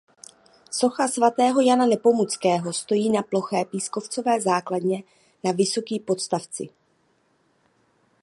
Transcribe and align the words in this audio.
Socha 0.71 1.07
svatého 1.07 1.61
Jana 1.61 1.85
Nepomuckého 1.85 2.73
stojí 2.73 3.09
na 3.09 3.21
ploché 3.23 3.65
pískovcové 3.65 4.41
základně 4.41 5.03
na 5.43 5.51
vysoký 5.51 5.99
podstavci. 5.99 6.69